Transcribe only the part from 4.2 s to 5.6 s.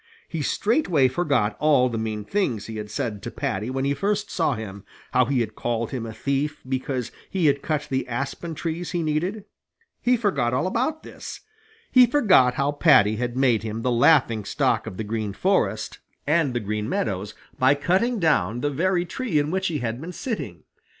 saw him how he had